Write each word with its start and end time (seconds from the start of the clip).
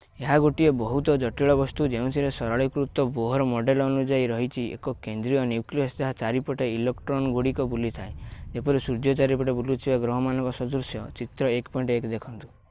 ଏହା 0.21 0.35
ଗୋଟିଏ 0.43 0.69
ବହୁତ 0.77 1.13
ଜଟିଳ 1.23 1.55
ବସ୍ତୁ 1.57 1.87
ଯେଉଁଥିରେ 1.95 2.31
ସରଳୀକୃତ 2.37 3.05
ବୋହର୍ 3.17 3.43
ମଡେଲ୍ 3.51 3.83
ଅନୁଯାୟୀ 3.85 4.25
ରହିଛି 4.31 4.63
ଏକ 4.79 4.95
କେନ୍ଦ୍ରୀୟ 5.07 5.41
ନ୍ୟୁକ୍ଲିୟସ୍ 5.51 5.99
ଯାହା 6.01 6.17
ଚାରିପଟେ 6.23 6.71
ଇଲେକ୍ଟ୍ରନ୍‌ଗୁଡ଼ିକ 6.79 7.69
ବୁଲୁଥାଏ 7.75 8.41
ଯେପରି 8.57 8.83
ସୂର୍ଯ୍ୟ 8.87 9.15
ଚାରିପଟେ 9.21 9.57
ବୁଲୁଥିବା 9.61 9.99
ଗ୍ରହମାନଙ୍କ 10.07 10.57
ସଦୃଶ- 10.61 11.05
ଚିତ୍ର 11.21 11.53
1.1 11.59 12.11
ଦେଖନ୍ତୁ। 12.17 12.51